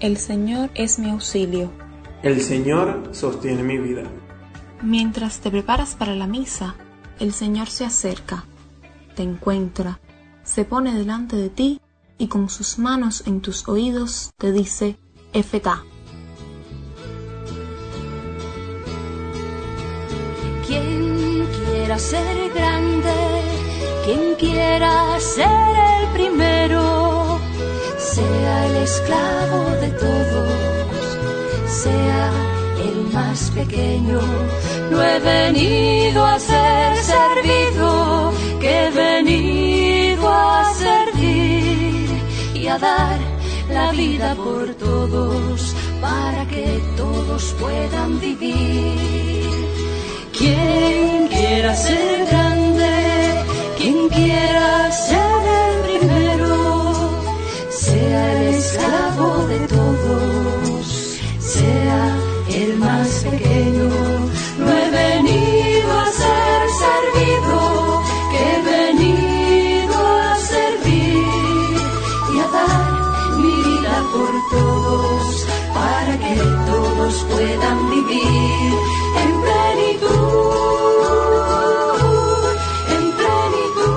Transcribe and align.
El 0.00 0.16
Señor 0.16 0.70
es 0.74 0.98
mi 0.98 1.10
auxilio. 1.10 1.70
El 2.22 2.40
Señor 2.40 3.10
sostiene 3.12 3.62
mi 3.62 3.76
vida. 3.76 4.04
Mientras 4.80 5.40
te 5.40 5.50
preparas 5.50 5.94
para 5.94 6.14
la 6.14 6.26
misa, 6.26 6.74
el 7.18 7.34
Señor 7.34 7.68
se 7.68 7.84
acerca, 7.84 8.46
te 9.14 9.22
encuentra, 9.22 10.00
se 10.42 10.64
pone 10.64 10.94
delante 10.94 11.36
de 11.36 11.50
ti 11.50 11.82
y 12.16 12.28
con 12.28 12.48
sus 12.48 12.78
manos 12.78 13.24
en 13.26 13.42
tus 13.42 13.68
oídos 13.68 14.32
te 14.38 14.52
dice, 14.52 14.96
Efetá. 15.34 15.84
Quien 20.66 21.46
quiera 21.46 21.98
ser 21.98 22.50
grande, 22.54 23.42
quien 24.06 24.34
quiera 24.36 25.20
ser 25.20 25.76
el 26.00 26.08
primero, 26.14 27.38
sea 27.98 28.66
el 28.66 28.76
esclavo 28.76 29.69
todos, 29.98 31.02
sea 31.82 32.30
el 32.84 33.12
más 33.12 33.50
pequeño. 33.50 34.20
No 34.90 35.02
he 35.02 35.18
venido 35.20 36.24
a 36.24 36.38
ser 36.38 36.96
servido, 36.96 38.32
que 38.60 38.86
he 38.86 38.90
venido 38.90 40.28
a 40.28 40.72
servir 40.74 42.08
y 42.54 42.66
a 42.66 42.78
dar 42.78 43.18
la 43.70 43.92
vida 43.92 44.34
por 44.34 44.74
todos, 44.74 45.74
para 46.00 46.46
que 46.46 46.80
todos 46.96 47.54
puedan 47.60 48.20
vivir. 48.20 48.98
Quien 50.36 51.28
quiera 51.28 51.76
ser 51.76 52.26
grande, 52.26 53.44
quien 53.78 54.08
quiera 54.08 54.90
ser 54.90 55.29
pequeño. 63.30 63.88
No 64.58 64.66
he 64.78 64.90
venido 64.90 65.90
a 66.04 66.06
ser 66.22 66.60
servido, 66.84 67.58
que 68.30 68.40
he 68.50 68.58
venido 68.74 69.96
a 69.96 70.36
servir 70.36 71.76
y 72.32 72.36
a 72.38 72.46
dar 72.58 72.90
mi 73.38 73.54
vida 73.68 73.94
por 74.12 74.32
todos, 74.50 75.24
para 75.74 76.12
que 76.18 76.34
todos 76.70 77.14
puedan 77.30 77.78
vivir 77.90 78.72
en 79.22 79.30
plenitud, 79.44 80.60
en 82.94 83.04
plenitud, 83.20 83.90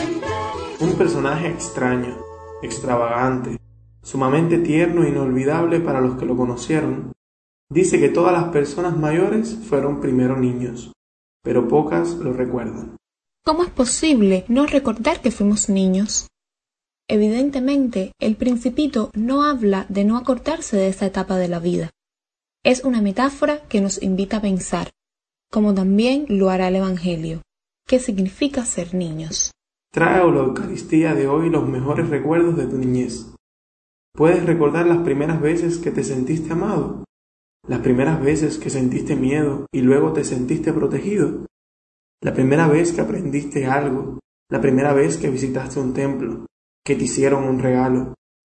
en 0.00 0.10
plenitud. 0.20 0.86
Un 0.86 0.92
personaje 0.96 1.46
extraño, 1.48 2.14
extravagante, 2.62 3.50
sumamente 4.14 4.58
tierno 4.58 5.02
e 5.02 5.08
inolvidable 5.08 5.80
para 5.80 6.00
los 6.00 6.16
que 6.16 6.24
lo 6.24 6.36
conocieron, 6.36 7.14
dice 7.68 7.98
que 7.98 8.08
todas 8.08 8.32
las 8.32 8.52
personas 8.52 8.96
mayores 8.96 9.58
fueron 9.68 10.00
primero 10.00 10.38
niños, 10.38 10.92
pero 11.42 11.66
pocas 11.66 12.10
lo 12.10 12.32
recuerdan. 12.32 12.96
¿Cómo 13.44 13.64
es 13.64 13.70
posible 13.70 14.44
no 14.46 14.66
recordar 14.66 15.20
que 15.20 15.32
fuimos 15.32 15.68
niños? 15.68 16.28
Evidentemente, 17.08 18.12
el 18.20 18.36
principito 18.36 19.10
no 19.14 19.42
habla 19.42 19.84
de 19.88 20.04
no 20.04 20.16
acordarse 20.16 20.76
de 20.76 20.86
esa 20.86 21.06
etapa 21.06 21.36
de 21.36 21.48
la 21.48 21.58
vida. 21.58 21.90
Es 22.62 22.84
una 22.84 23.02
metáfora 23.02 23.62
que 23.68 23.80
nos 23.80 24.00
invita 24.00 24.36
a 24.36 24.42
pensar, 24.42 24.90
como 25.50 25.74
también 25.74 26.26
lo 26.28 26.50
hará 26.50 26.68
el 26.68 26.76
Evangelio, 26.76 27.42
qué 27.84 27.98
significa 27.98 28.64
ser 28.64 28.94
niños. 28.94 29.50
Trae 29.90 30.20
a 30.20 30.24
la 30.26 30.38
Eucaristía 30.38 31.14
de 31.14 31.26
hoy 31.26 31.50
los 31.50 31.68
mejores 31.68 32.08
recuerdos 32.10 32.56
de 32.56 32.68
tu 32.68 32.78
niñez. 32.78 33.34
¿Puedes 34.16 34.46
recordar 34.46 34.86
las 34.86 34.98
primeras 34.98 35.40
veces 35.40 35.78
que 35.78 35.90
te 35.90 36.04
sentiste 36.04 36.52
amado? 36.52 37.02
¿Las 37.66 37.80
primeras 37.80 38.22
veces 38.22 38.58
que 38.58 38.70
sentiste 38.70 39.16
miedo 39.16 39.66
y 39.72 39.80
luego 39.80 40.12
te 40.12 40.22
sentiste 40.22 40.72
protegido? 40.72 41.46
¿La 42.22 42.32
primera 42.32 42.68
vez 42.68 42.92
que 42.92 43.00
aprendiste 43.00 43.66
algo? 43.66 44.20
¿La 44.48 44.60
primera 44.60 44.92
vez 44.92 45.16
que 45.16 45.30
visitaste 45.30 45.80
un 45.80 45.94
templo? 45.94 46.46
¿Que 46.84 46.94
te 46.94 47.04
hicieron 47.04 47.42
un 47.42 47.58
regalo? 47.58 48.14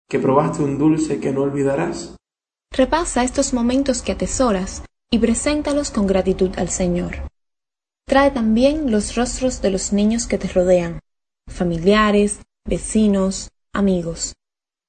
¿Que 0.08 0.20
probaste 0.20 0.62
un 0.62 0.78
dulce 0.78 1.18
que 1.18 1.32
no 1.32 1.42
olvidarás? 1.42 2.14
Repasa 2.70 3.24
estos 3.24 3.52
momentos 3.52 4.00
que 4.00 4.12
atesoras 4.12 4.84
y 5.10 5.18
preséntalos 5.18 5.90
con 5.90 6.06
gratitud 6.06 6.56
al 6.56 6.68
Señor. 6.68 7.28
Trae 8.06 8.30
también 8.30 8.92
los 8.92 9.16
rostros 9.16 9.60
de 9.60 9.70
los 9.70 9.92
niños 9.92 10.28
que 10.28 10.38
te 10.38 10.46
rodean, 10.46 11.00
familiares, 11.48 12.42
vecinos, 12.64 13.48
amigos. 13.72 14.34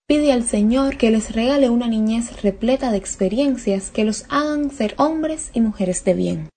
Pide 0.10 0.32
al 0.32 0.44
Señor 0.44 0.98
que 0.98 1.12
les 1.12 1.34
regale 1.34 1.70
una 1.70 1.88
niñez 1.88 2.42
repleta 2.42 2.90
de 2.90 2.98
experiencias 2.98 3.92
que 3.92 4.06
los 4.06 4.26
hagan 4.30 4.72
ser 4.72 4.96
hombres 4.98 5.52
y 5.54 5.62
mujeres 5.62 6.04
de 6.04 6.14
bien. 6.16 6.50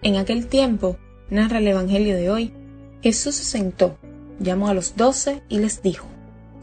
En 0.00 0.16
aquel 0.16 0.46
tiempo, 0.46 0.96
narra 1.28 1.58
el 1.58 1.68
Evangelio 1.68 2.16
de 2.16 2.30
hoy, 2.30 2.54
Jesús 3.02 3.34
se 3.34 3.44
sentó, 3.44 3.98
llamó 4.40 4.68
a 4.68 4.74
los 4.74 4.96
doce 4.96 5.42
y 5.50 5.58
les 5.58 5.82
dijo, 5.82 6.13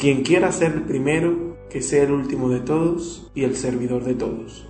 Quien 0.02 0.24
quiera 0.24 0.52
ser 0.52 0.72
el 0.72 0.82
primero, 0.82 1.58
que 1.70 1.84
sea 1.84 2.02
el 2.02 2.12
último 2.12 2.50
de 2.50 2.60
todos 2.62 3.30
y 3.36 3.44
el 3.44 3.56
servidor 3.56 4.04
de 4.04 4.16
todos. 4.16 4.68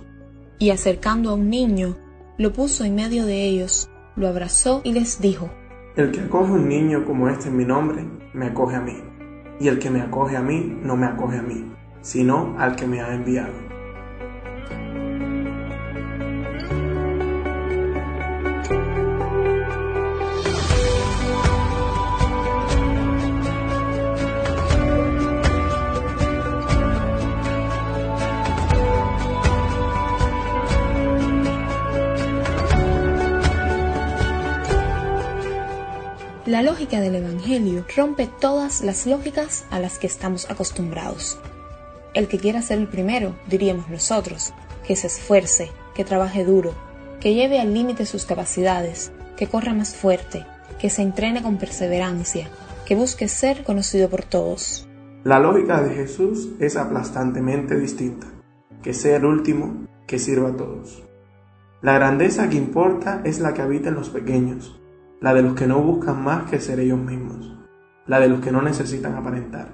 y 0.58 0.68
acercando 0.68 1.30
a 1.30 1.34
un 1.34 1.48
niño, 1.48 1.96
lo 2.36 2.52
puso 2.52 2.84
en 2.84 2.94
medio 2.96 3.24
de 3.24 3.46
ellos, 3.46 3.88
lo 4.14 4.28
abrazó 4.28 4.82
y 4.84 4.92
les 4.92 5.22
dijo, 5.22 5.50
El 5.96 6.10
que 6.10 6.20
acoge 6.20 6.52
un 6.52 6.68
niño 6.68 7.06
como 7.06 7.30
este 7.30 7.48
en 7.48 7.56
mi 7.56 7.64
nombre, 7.64 8.04
me 8.34 8.48
acoge 8.48 8.76
a 8.76 8.82
mí. 8.82 8.92
Y 9.58 9.68
el 9.68 9.78
que 9.78 9.88
me 9.88 10.02
acoge 10.02 10.36
a 10.36 10.42
mí, 10.42 10.78
no 10.82 10.98
me 10.98 11.06
acoge 11.06 11.38
a 11.38 11.42
mí, 11.42 11.64
sino 12.02 12.54
al 12.58 12.76
que 12.76 12.86
me 12.86 13.00
ha 13.00 13.14
enviado. 13.14 13.71
La 36.52 36.60
lógica 36.60 37.00
del 37.00 37.14
Evangelio 37.14 37.86
rompe 37.96 38.28
todas 38.38 38.82
las 38.82 39.06
lógicas 39.06 39.64
a 39.70 39.80
las 39.80 39.98
que 39.98 40.06
estamos 40.06 40.50
acostumbrados. 40.50 41.38
El 42.12 42.28
que 42.28 42.36
quiera 42.36 42.60
ser 42.60 42.76
el 42.76 42.88
primero, 42.88 43.34
diríamos 43.48 43.88
nosotros, 43.88 44.52
que 44.86 44.94
se 44.94 45.06
esfuerce, 45.06 45.70
que 45.94 46.04
trabaje 46.04 46.44
duro, 46.44 46.74
que 47.20 47.32
lleve 47.32 47.58
al 47.58 47.72
límite 47.72 48.04
sus 48.04 48.26
capacidades, 48.26 49.12
que 49.34 49.46
corra 49.46 49.72
más 49.72 49.96
fuerte, 49.96 50.44
que 50.78 50.90
se 50.90 51.00
entrene 51.00 51.42
con 51.42 51.56
perseverancia, 51.56 52.50
que 52.84 52.96
busque 52.96 53.28
ser 53.28 53.64
conocido 53.64 54.10
por 54.10 54.22
todos. 54.22 54.86
La 55.24 55.38
lógica 55.38 55.80
de 55.80 55.94
Jesús 55.94 56.50
es 56.60 56.76
aplastantemente 56.76 57.80
distinta. 57.80 58.26
Que 58.82 58.92
sea 58.92 59.16
el 59.16 59.24
último, 59.24 59.86
que 60.06 60.18
sirva 60.18 60.50
a 60.50 60.56
todos. 60.58 61.02
La 61.80 61.94
grandeza 61.94 62.50
que 62.50 62.58
importa 62.58 63.22
es 63.24 63.40
la 63.40 63.54
que 63.54 63.62
habita 63.62 63.88
en 63.88 63.94
los 63.94 64.10
pequeños, 64.10 64.81
la 65.22 65.32
de 65.32 65.42
los 65.42 65.54
que 65.54 65.68
no 65.68 65.80
buscan 65.80 66.22
más 66.22 66.50
que 66.50 66.58
ser 66.58 66.80
ellos 66.80 66.98
mismos, 66.98 67.56
la 68.08 68.18
de 68.18 68.28
los 68.28 68.40
que 68.40 68.50
no 68.50 68.60
necesitan 68.60 69.14
aparentar, 69.14 69.68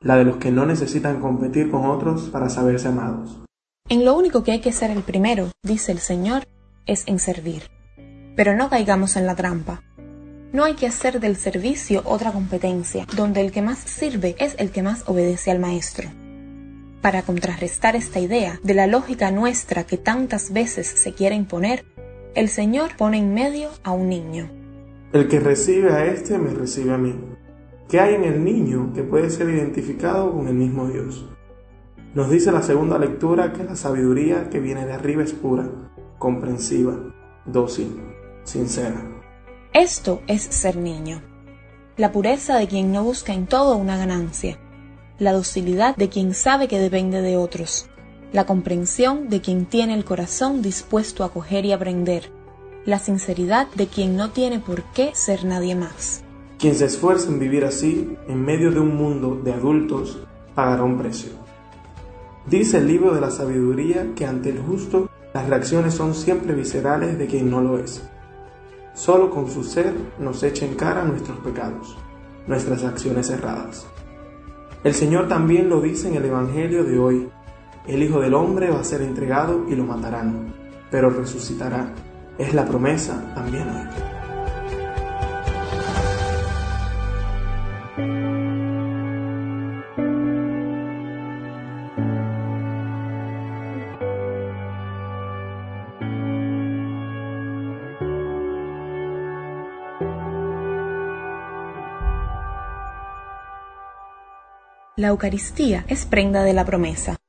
la 0.00 0.16
de 0.16 0.24
los 0.24 0.38
que 0.38 0.50
no 0.50 0.66
necesitan 0.66 1.20
competir 1.20 1.70
con 1.70 1.86
otros 1.86 2.22
para 2.30 2.48
saberse 2.48 2.88
amados. 2.88 3.40
En 3.88 4.04
lo 4.04 4.16
único 4.16 4.42
que 4.42 4.50
hay 4.50 4.60
que 4.60 4.72
ser 4.72 4.90
el 4.90 5.04
primero, 5.04 5.52
dice 5.62 5.92
el 5.92 6.00
Señor, 6.00 6.48
es 6.84 7.06
en 7.06 7.20
servir. 7.20 7.70
Pero 8.34 8.56
no 8.56 8.68
caigamos 8.70 9.14
en 9.14 9.26
la 9.26 9.36
trampa. 9.36 9.82
No 10.52 10.64
hay 10.64 10.74
que 10.74 10.88
hacer 10.88 11.20
del 11.20 11.36
servicio 11.36 12.02
otra 12.04 12.32
competencia, 12.32 13.06
donde 13.14 13.40
el 13.40 13.52
que 13.52 13.62
más 13.62 13.78
sirve 13.78 14.34
es 14.40 14.56
el 14.58 14.72
que 14.72 14.82
más 14.82 15.08
obedece 15.08 15.52
al 15.52 15.60
Maestro. 15.60 16.10
Para 17.00 17.22
contrarrestar 17.22 17.94
esta 17.94 18.18
idea 18.18 18.58
de 18.64 18.74
la 18.74 18.88
lógica 18.88 19.30
nuestra 19.30 19.84
que 19.84 19.96
tantas 19.96 20.52
veces 20.52 20.88
se 20.88 21.12
quiere 21.12 21.36
imponer, 21.36 21.84
el 22.34 22.48
Señor 22.48 22.96
pone 22.96 23.18
en 23.18 23.32
medio 23.32 23.70
a 23.84 23.92
un 23.92 24.08
niño. 24.08 24.61
El 25.12 25.28
que 25.28 25.40
recibe 25.40 25.92
a 25.92 26.06
este 26.06 26.38
me 26.38 26.54
recibe 26.54 26.94
a 26.94 26.96
mí. 26.96 27.14
¿Qué 27.86 28.00
hay 28.00 28.14
en 28.14 28.24
el 28.24 28.42
niño 28.42 28.92
que 28.94 29.02
puede 29.02 29.28
ser 29.28 29.50
identificado 29.50 30.32
con 30.32 30.48
el 30.48 30.54
mismo 30.54 30.88
Dios? 30.88 31.28
Nos 32.14 32.30
dice 32.30 32.50
la 32.50 32.62
segunda 32.62 32.98
lectura 32.98 33.52
que 33.52 33.62
la 33.62 33.76
sabiduría 33.76 34.48
que 34.48 34.58
viene 34.58 34.86
de 34.86 34.94
arriba 34.94 35.22
es 35.22 35.34
pura, 35.34 35.68
comprensiva, 36.18 36.96
dócil, 37.44 38.00
sincera. 38.44 39.06
Esto 39.74 40.22
es 40.26 40.44
ser 40.44 40.76
niño. 40.78 41.20
La 41.98 42.10
pureza 42.10 42.56
de 42.56 42.66
quien 42.66 42.90
no 42.90 43.04
busca 43.04 43.34
en 43.34 43.46
todo 43.46 43.76
una 43.76 43.98
ganancia. 43.98 44.58
la 45.18 45.32
docilidad 45.32 45.94
de 45.94 46.08
quien 46.08 46.34
sabe 46.34 46.68
que 46.68 46.78
depende 46.78 47.20
de 47.20 47.36
otros, 47.36 47.88
la 48.32 48.44
comprensión 48.46 49.28
de 49.28 49.40
quien 49.40 49.66
tiene 49.66 49.94
el 49.94 50.04
corazón 50.04 50.62
dispuesto 50.62 51.22
a 51.22 51.26
acoger 51.26 51.64
y 51.64 51.72
aprender, 51.72 52.30
la 52.84 52.98
sinceridad 52.98 53.68
de 53.74 53.86
quien 53.86 54.16
no 54.16 54.30
tiene 54.30 54.58
por 54.58 54.82
qué 54.92 55.12
ser 55.14 55.44
nadie 55.44 55.76
más. 55.76 56.24
Quien 56.58 56.74
se 56.74 56.86
esfuerza 56.86 57.28
en 57.28 57.38
vivir 57.38 57.64
así, 57.64 58.16
en 58.28 58.44
medio 58.44 58.70
de 58.70 58.80
un 58.80 58.96
mundo 58.96 59.40
de 59.42 59.52
adultos, 59.52 60.20
pagará 60.54 60.82
un 60.82 60.98
precio. 60.98 61.32
Dice 62.46 62.78
el 62.78 62.88
libro 62.88 63.14
de 63.14 63.20
la 63.20 63.30
sabiduría 63.30 64.14
que 64.16 64.26
ante 64.26 64.50
el 64.50 64.58
justo 64.58 65.08
las 65.32 65.48
reacciones 65.48 65.94
son 65.94 66.14
siempre 66.14 66.54
viscerales 66.54 67.18
de 67.18 67.26
quien 67.26 67.50
no 67.50 67.60
lo 67.60 67.78
es. 67.78 68.02
Solo 68.94 69.30
con 69.30 69.48
su 69.48 69.64
ser 69.64 69.94
nos 70.18 70.42
echa 70.42 70.66
en 70.66 70.74
cara 70.74 71.04
nuestros 71.04 71.38
pecados, 71.38 71.96
nuestras 72.46 72.84
acciones 72.84 73.30
erradas. 73.30 73.86
El 74.84 74.94
Señor 74.94 75.28
también 75.28 75.68
lo 75.68 75.80
dice 75.80 76.08
en 76.08 76.16
el 76.16 76.24
Evangelio 76.24 76.82
de 76.82 76.98
hoy. 76.98 77.28
El 77.86 78.02
Hijo 78.02 78.20
del 78.20 78.34
Hombre 78.34 78.70
va 78.70 78.80
a 78.80 78.84
ser 78.84 79.02
entregado 79.02 79.64
y 79.68 79.76
lo 79.76 79.84
matarán, 79.84 80.52
pero 80.90 81.10
resucitará. 81.10 81.94
Es 82.42 82.54
la 82.54 82.64
promesa 82.64 83.22
también 83.36 83.68
hoy. 83.68 83.86
La 104.96 105.08
Eucaristía 105.08 105.84
es 105.86 106.04
prenda 106.06 106.42
de 106.42 106.52
la 106.54 106.64
promesa. 106.64 107.21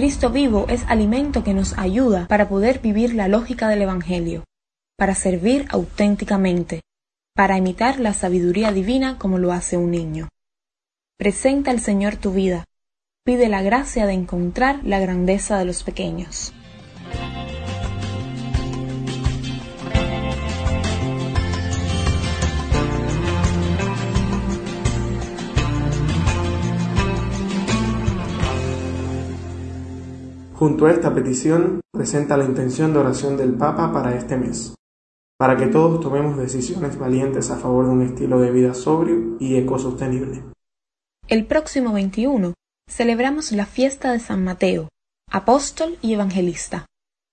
Cristo 0.00 0.30
vivo 0.30 0.64
es 0.70 0.82
alimento 0.88 1.44
que 1.44 1.52
nos 1.52 1.76
ayuda 1.76 2.26
para 2.26 2.48
poder 2.48 2.78
vivir 2.78 3.12
la 3.12 3.28
lógica 3.28 3.68
del 3.68 3.82
Evangelio, 3.82 4.44
para 4.96 5.14
servir 5.14 5.66
auténticamente, 5.68 6.80
para 7.36 7.58
imitar 7.58 8.00
la 8.00 8.14
sabiduría 8.14 8.72
divina 8.72 9.18
como 9.18 9.36
lo 9.36 9.52
hace 9.52 9.76
un 9.76 9.90
niño. 9.90 10.30
Presenta 11.18 11.70
al 11.70 11.80
Señor 11.80 12.16
tu 12.16 12.32
vida, 12.32 12.64
pide 13.26 13.50
la 13.50 13.60
gracia 13.60 14.06
de 14.06 14.14
encontrar 14.14 14.80
la 14.84 15.00
grandeza 15.00 15.58
de 15.58 15.66
los 15.66 15.82
pequeños. 15.82 16.54
Junto 30.60 30.84
a 30.84 30.90
esta 30.90 31.14
petición, 31.14 31.80
presenta 31.90 32.36
la 32.36 32.44
intención 32.44 32.92
de 32.92 32.98
oración 32.98 33.38
del 33.38 33.54
Papa 33.54 33.94
para 33.94 34.14
este 34.14 34.36
mes, 34.36 34.74
para 35.38 35.56
que 35.56 35.68
todos 35.68 36.02
tomemos 36.02 36.36
decisiones 36.36 36.98
valientes 36.98 37.50
a 37.50 37.56
favor 37.56 37.86
de 37.86 37.92
un 37.92 38.02
estilo 38.02 38.38
de 38.40 38.50
vida 38.50 38.74
sobrio 38.74 39.38
y 39.40 39.56
ecosostenible. 39.56 40.44
El 41.28 41.46
próximo 41.46 41.94
21 41.94 42.52
celebramos 42.90 43.52
la 43.52 43.64
fiesta 43.64 44.12
de 44.12 44.20
San 44.20 44.44
Mateo, 44.44 44.90
apóstol 45.30 45.96
y 46.02 46.12
evangelista. 46.12 46.84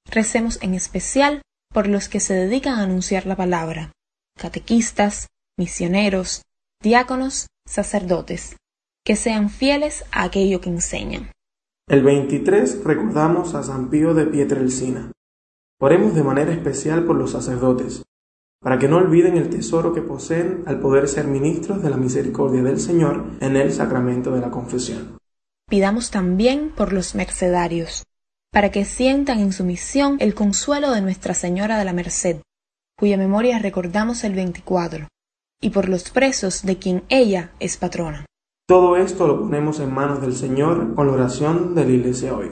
Recemos 0.09 0.57
en 0.62 0.74
especial 0.74 1.41
por 1.74 1.89
los 1.89 2.07
que 2.07 2.21
se 2.21 2.33
dedican 2.33 2.79
a 2.79 2.83
anunciar 2.83 3.25
la 3.25 3.35
palabra, 3.35 3.91
catequistas, 4.39 5.27
misioneros, 5.57 6.44
diáconos, 6.81 7.47
sacerdotes, 7.65 8.56
que 9.03 9.18
sean 9.18 9.50
fieles 9.50 10.06
a 10.13 10.24
aquello 10.24 10.62
que 10.62 10.69
enseñan. 10.69 11.29
El 11.89 12.04
23 12.04 12.84
recordamos 12.84 13.56
a 13.56 13.63
San 13.63 13.89
Pío 13.89 14.13
de 14.13 14.25
Pietrelcina. 14.25 15.13
Oremos 15.80 16.16
de 16.16 16.24
manera 16.24 16.51
especial 16.51 17.06
por 17.06 17.16
los 17.16 17.31
sacerdotes, 17.31 18.04
para 18.60 18.78
que 18.78 18.89
no 18.89 18.98
olviden 18.98 19.38
el 19.38 19.50
tesoro 19.50 19.94
que 19.94 20.01
poseen 20.01 20.63
al 20.66 20.81
poder 20.81 21.07
ser 21.07 21.28
ministros 21.28 21.81
de 21.81 21.89
la 21.89 21.95
misericordia 21.95 22.62
del 22.62 22.81
Señor 22.81 23.24
en 23.39 23.56
el 23.56 23.72
sacramento 23.72 24.31
de 24.31 24.42
la 24.42 24.51
confesión. 24.51 25.18
Pidamos 25.69 26.12
también 26.12 26.74
por 26.75 26.92
los 26.92 27.16
mercedarios, 27.16 28.04
para 28.51 28.69
que 28.69 28.84
sientan 28.84 29.39
en 29.39 29.54
su 29.54 29.63
misión 29.63 30.18
el 30.19 30.36
consuelo 30.36 30.92
de 30.92 31.00
Nuestra 31.00 31.34
Señora 31.34 31.78
de 31.78 31.86
la 31.86 31.94
Merced, 31.94 32.42
cuya 32.98 33.16
memoria 33.16 33.60
recordamos 33.60 34.25
el 34.25 34.34
24, 34.34 35.07
y 35.62 35.69
por 35.69 35.88
los 35.88 36.10
presos 36.10 36.63
de 36.63 36.78
quien 36.80 37.04
ella 37.07 37.51
es 37.62 37.78
patrona. 37.78 38.25
Todo 38.69 38.97
esto 38.97 39.27
lo 39.27 39.39
ponemos 39.39 39.79
en 39.79 39.93
manos 39.93 40.19
del 40.19 40.35
Señor 40.35 40.93
con 40.93 41.07
la 41.07 41.13
oración 41.13 41.73
de 41.73 41.85
la 41.85 41.89
Iglesia 41.89 42.35
hoy. 42.35 42.51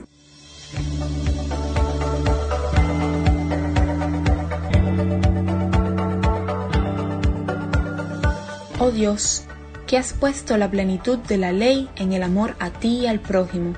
Oh 8.79 8.91
Dios, 8.91 9.43
que 9.87 9.97
has 9.97 10.13
puesto 10.13 10.55
la 10.55 10.71
plenitud 10.71 11.17
de 11.17 11.37
la 11.37 11.51
ley 11.51 11.89
en 11.97 12.13
el 12.13 12.23
amor 12.23 12.55
a 12.59 12.69
ti 12.69 12.99
y 12.99 13.07
al 13.07 13.19
prójimo, 13.19 13.73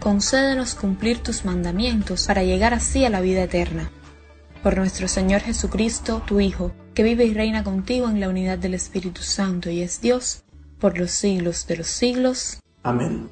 concédenos 0.00 0.74
cumplir 0.74 1.22
tus 1.22 1.44
mandamientos 1.44 2.26
para 2.26 2.42
llegar 2.42 2.72
así 2.72 3.04
a 3.04 3.10
la 3.10 3.20
vida 3.20 3.42
eterna. 3.42 3.90
Por 4.62 4.78
nuestro 4.78 5.08
Señor 5.08 5.42
Jesucristo, 5.42 6.22
tu 6.24 6.40
Hijo, 6.40 6.72
que 6.94 7.02
vive 7.02 7.26
y 7.26 7.34
reina 7.34 7.62
contigo 7.62 8.08
en 8.08 8.18
la 8.18 8.30
unidad 8.30 8.56
del 8.56 8.72
Espíritu 8.72 9.20
Santo 9.20 9.68
y 9.68 9.82
es 9.82 10.00
Dios, 10.00 10.41
por 10.82 10.98
los 10.98 11.12
siglos 11.12 11.64
de 11.68 11.76
los 11.76 11.86
siglos. 11.86 12.58
Amén. 12.82 13.30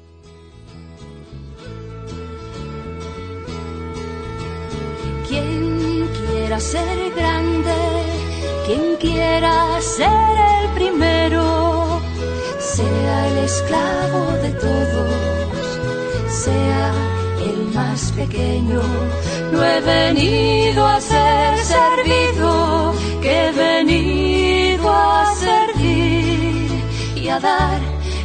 Quien 5.27 6.07
quiera 6.17 6.57
ser 6.61 6.97
grande, 7.13 7.79
quien 8.65 8.95
quiera 9.01 9.81
ser 9.81 10.33
el 10.59 10.69
primero, 10.75 12.01
sea 12.59 13.27
el 13.27 13.37
esclavo 13.39 14.21
de 14.43 14.51
todos, 14.67 15.13
sea 16.45 16.93
el 17.49 17.59
más 17.75 18.13
pequeño. 18.13 18.81
No 19.51 19.61
he 19.61 19.81
venido 19.81 20.87
a 20.87 21.01
ser 21.01 21.57
servido, 21.57 22.93
que 23.21 23.47
he 23.47 23.51
venido 23.51 24.40
a 27.31 27.39
dar 27.39 27.81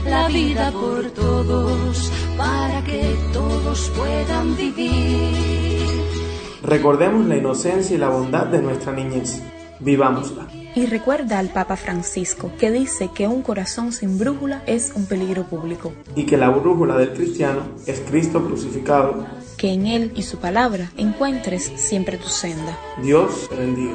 la 0.07 0.29
vida 0.29 0.71
por 0.73 1.11
todos, 1.11 2.13
para 2.37 2.83
que 2.85 3.17
todos 3.33 3.91
puedan 3.97 4.57
vivir. 4.57 5.87
Recordemos 6.63 7.27
la 7.27 7.37
inocencia 7.37 7.95
y 7.97 7.99
la 7.99 8.09
bondad 8.09 8.47
de 8.47 8.61
nuestra 8.63 8.93
niñez. 8.93 9.41
Vivámosla. 9.79 10.47
Y 10.75 10.87
recuerda 10.87 11.39
al 11.39 11.49
Papa 11.51 11.77
Francisco, 11.77 12.51
que 12.59 12.71
dice 12.71 13.11
que 13.15 13.29
un 13.29 13.43
corazón 13.43 13.93
sin 13.93 14.19
brújula 14.19 14.63
es 14.67 14.93
un 14.95 15.07
peligro 15.07 15.45
público, 15.45 15.93
Y 16.15 16.25
que 16.25 16.37
la 16.37 16.49
brújula 16.51 16.97
del 16.97 17.13
cristiano 17.13 17.63
es 17.87 18.01
Cristo 18.01 18.45
crucificado. 18.45 19.27
que 19.57 19.73
en 19.73 19.87
Él 19.87 20.13
y 20.15 20.23
su 20.23 20.37
palabra 20.39 20.91
encuentres 20.99 21.73
siempre 21.77 22.19
tu 22.19 22.29
senda. 22.29 22.79
Dios 23.03 23.49
te 23.49 23.57
bendiga. 23.57 23.95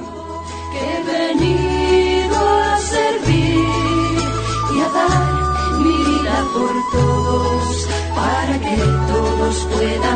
Por 6.53 6.91
todos, 6.91 7.88
para 8.15 8.60
que 8.60 8.77
todos 9.08 9.67
puedan. 9.72 10.11